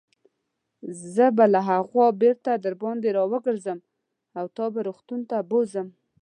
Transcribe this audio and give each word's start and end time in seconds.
زه 1.15 1.25
به 1.37 1.45
له 1.53 1.59
هاخوا 1.69 2.07
بیرته 2.21 2.51
درباندې 2.65 3.09
راګرځم 3.17 3.79
او 4.39 4.45
تا 4.55 4.65
به 4.73 4.79
روغتون 4.87 5.21
ته 5.29 5.37
بوزم. 5.49 5.87